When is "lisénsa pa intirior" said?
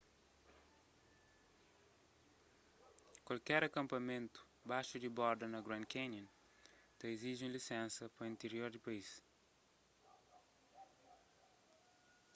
7.57-8.69